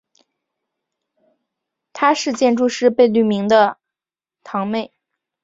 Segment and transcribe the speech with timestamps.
[1.93, 3.77] 她是建筑师贝聿铭的
[4.43, 4.91] 堂妹。